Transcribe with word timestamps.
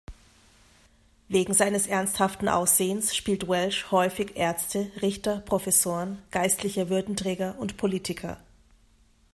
Wegen 1.27 1.53
seines 1.53 1.85
ernsthaften 1.85 2.49
Aussehens 2.49 3.15
spielt 3.15 3.47
Welsh 3.47 3.91
häufig 3.91 4.35
Ärzte, 4.35 4.89
Richter, 5.03 5.41
Professoren, 5.41 6.17
geistliche 6.31 6.89
Würdenträger 6.89 7.55
und 7.59 7.77
Politiker. 7.77 8.39